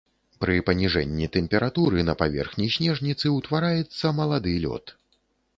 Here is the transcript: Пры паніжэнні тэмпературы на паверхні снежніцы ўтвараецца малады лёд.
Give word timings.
Пры 0.43 0.53
паніжэнні 0.69 1.27
тэмпературы 1.35 2.05
на 2.09 2.17
паверхні 2.21 2.71
снежніцы 2.77 3.37
ўтвараецца 3.37 4.17
малады 4.23 4.57
лёд. 4.65 4.85